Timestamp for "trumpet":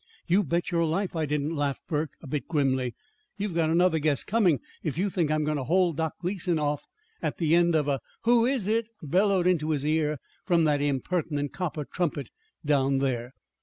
11.85-12.29